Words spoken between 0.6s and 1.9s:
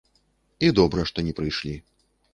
І добра што не прыйшлі.